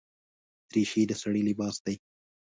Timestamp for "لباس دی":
1.49-1.95